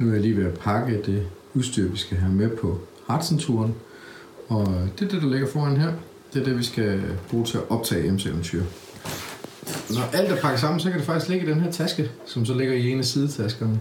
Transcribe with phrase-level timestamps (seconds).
[0.00, 3.74] Nu er jeg lige ved at pakke det udstyr, vi skal have med på Hartsen-turen.
[4.48, 4.66] Og
[4.98, 5.92] det er det, der ligger foran her.
[6.32, 8.62] Det er det, vi skal bruge til at optage MC-eventyr.
[9.90, 12.46] Når alt er pakket sammen, så kan det faktisk ligge i den her taske, som
[12.46, 13.80] så ligger i en af sidetaskerne.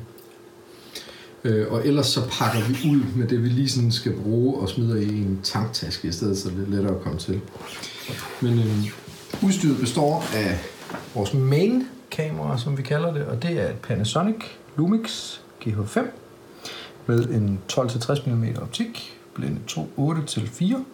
[1.44, 4.70] Øh, og ellers så pakker vi ud med det, vi lige sådan skal bruge og
[4.70, 7.42] smider i en tanktaske i stedet, så det er lettere at komme til.
[8.42, 8.86] Men øh,
[9.44, 10.60] udstyret består af
[11.16, 14.36] vores main kamera, som vi kalder det, og det er et Panasonic
[14.78, 16.00] Lumix GH5
[17.06, 20.86] med en 12-60 mm optik, blinde 2 8 til 4.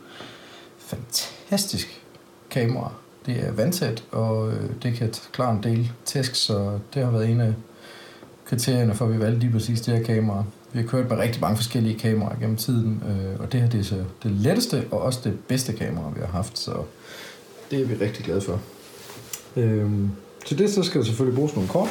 [0.77, 2.01] Fantastisk
[2.49, 2.91] kamera.
[3.25, 7.29] Det er vandtæt, og øh, det kan klare en del tæsk, så det har været
[7.29, 7.53] en af
[8.45, 10.43] kriterierne for, at vi valgte lige præcis det her kamera.
[10.73, 13.79] Vi har kørt med rigtig mange forskellige kameraer gennem tiden, øh, og det her det
[13.79, 16.83] er så det letteste og også det bedste kamera, vi har haft, så
[17.71, 18.59] det er vi rigtig glade for.
[19.55, 20.09] Øhm,
[20.45, 21.89] til det så skal der selvfølgelig bruges nogle kort.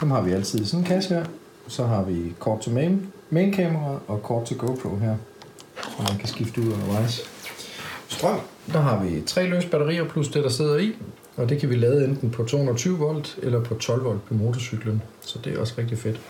[0.00, 1.24] Dem har vi altid i sådan en kasse her.
[1.70, 5.16] Så har vi kort til main, main kamera og kort til GoPro her,
[5.82, 7.22] som man kan skifte ud undervejs.
[8.08, 8.40] Strøm,
[8.72, 10.96] der har vi tre løse batterier plus det, der sidder i.
[11.36, 15.02] Og det kan vi lade enten på 220 volt eller på 12 volt på motorcyklen.
[15.20, 16.20] Så det er også rigtig fedt.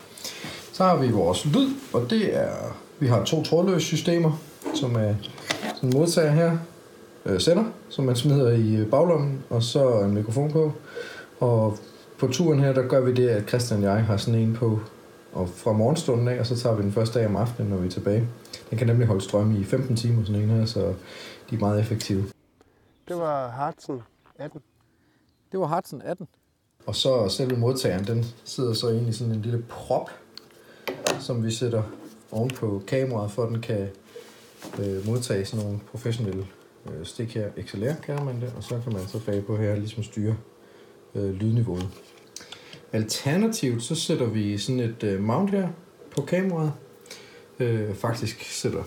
[0.73, 4.41] Så har vi vores lyd, og det er, vi har to trådløse systemer,
[4.75, 5.15] som er
[5.75, 6.57] sådan en modtager her,
[7.25, 10.73] øh, sender, som man smider i øh, baglommen, og så en mikrofon på.
[11.39, 11.77] Og
[12.17, 14.79] på turen her, der gør vi det, at Christian og jeg har sådan en på,
[15.33, 17.87] og fra morgenstunden af, og så tager vi den første dag om aftenen, når vi
[17.87, 18.27] er tilbage.
[18.69, 20.93] Den kan nemlig holde strøm i 15 timer, sådan en her, så
[21.49, 22.23] de er meget effektive.
[23.07, 24.01] Det var Hartsen
[24.39, 24.61] 18.
[25.51, 26.27] Det var Hudson 18.
[26.85, 30.09] Og så selve modtageren, den sidder så i sådan en lille prop,
[31.19, 31.83] som vi sætter
[32.31, 33.89] oven på kameraet, for at den kan
[34.79, 36.47] øh, modtage sådan nogle professionelle
[36.85, 37.49] øh, stik her.
[37.61, 40.35] XLR kalder man det, og så kan man så bag på her ligesom styre
[41.15, 41.89] øh, lydniveauet.
[42.93, 45.67] Alternativt så sætter vi sådan et øh, mount her
[46.15, 46.71] på kameraet.
[47.59, 48.83] Øh, faktisk sætter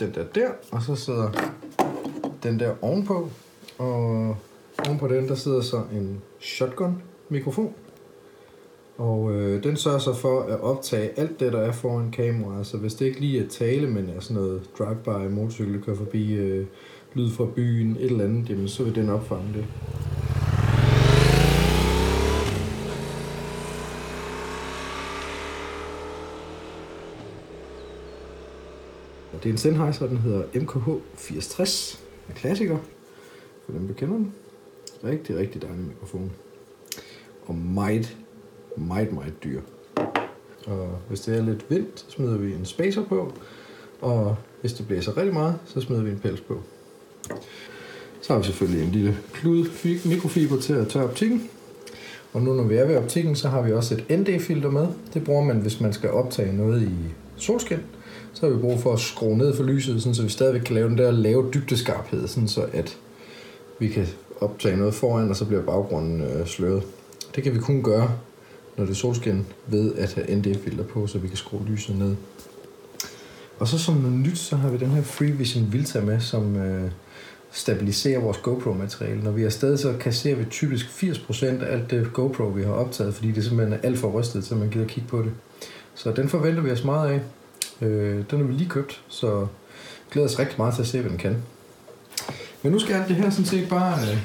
[0.00, 1.30] den der der, og så sidder
[2.42, 3.30] den der ovenpå.
[3.78, 4.36] Og
[4.86, 7.74] ovenpå den der sidder så en shotgun mikrofon.
[8.98, 12.66] Og øh, den sørger så for at optage alt det, der er foran kameraet.
[12.66, 16.32] Så hvis det ikke lige er tale, men er sådan noget drive-by, motorcykel, kører forbi,
[16.32, 16.66] øh,
[17.14, 19.64] lyd fra byen, et eller andet, jamen, så vil den opfange det.
[29.36, 32.00] Og det er en Sennheiser, den hedder MKH 8060.
[32.28, 32.78] En klassiker,
[33.64, 34.32] for dem, der kender den.
[35.04, 36.32] Rigtig, rigtig dejlig mikrofon.
[37.46, 38.16] Og meget,
[38.76, 39.60] meget, meget dyr.
[40.66, 43.32] Og hvis det er lidt vind, så smider vi en spacer på.
[44.00, 46.62] Og hvis det blæser rigtig meget, så smider vi en pels på.
[48.20, 49.66] Så har vi selvfølgelig en lille klud
[50.08, 51.50] mikrofiber til at tørre optikken.
[52.32, 54.86] Og nu når vi er ved optikken, så har vi også et ND-filter med.
[55.14, 57.80] Det bruger man, hvis man skal optage noget i solskin.
[58.36, 60.74] Så har vi brug for at skrue ned for lyset, sådan, så vi stadigvæk kan
[60.74, 62.96] lave den der lave dybdeskarphed, sådan så at
[63.78, 64.06] vi kan
[64.40, 66.82] optage noget foran, og så bliver baggrunden øh, sløret.
[67.34, 68.10] Det kan vi kun gøre,
[68.76, 72.16] når det er solskin, ved at have ND-filter på, så vi kan skrue lyset ned.
[73.58, 76.90] Og så som noget nyt, så har vi den her FreeVision Vilta med, som øh,
[77.50, 79.22] stabiliserer vores GoPro-materiale.
[79.22, 82.72] Når vi er afsted, så kasserer vi typisk 80% af alt det GoPro, vi har
[82.72, 85.32] optaget, fordi det simpelthen er alt for rystet, så man gider kigge på det.
[85.94, 87.20] Så den forventer vi os meget af.
[87.82, 89.46] Øh, den har vi lige købt, så
[90.10, 91.42] glæder os rigtig meget til at se, hvad den kan.
[92.62, 94.18] Men nu skal alt det her sådan set bare øh,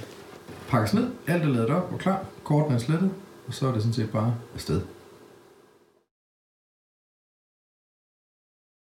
[0.70, 1.08] pakkes ned.
[1.28, 2.26] Alt er lavet op og klar.
[2.44, 3.12] Korten er slettet.
[3.48, 4.82] Og så er det sådan set bare afsted.